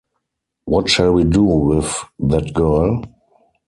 What 0.65 0.89
shall 0.89 1.11
we 1.13 1.25
do 1.25 1.43
with 1.43 1.93
that 2.17 2.53
girl? 2.55 3.03